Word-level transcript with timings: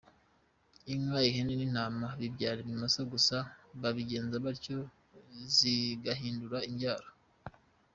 Inka 0.93 1.19
,ihene 1.29 1.53
n’intama 1.57 2.07
bibyara 2.19 2.57
ibimasa 2.61 3.01
gusa 3.13 3.35
babigenza 3.81 4.35
batyo 4.45 4.77
zigahindura 5.55 6.57
imbyaro. 6.69 7.09